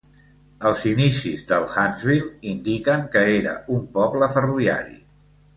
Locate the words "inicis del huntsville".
0.91-2.31